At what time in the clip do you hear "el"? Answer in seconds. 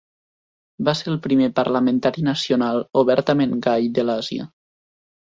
1.11-1.19